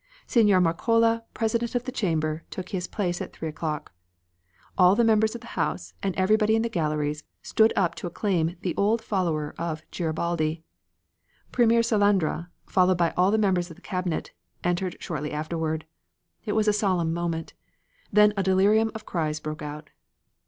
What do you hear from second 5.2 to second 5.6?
of the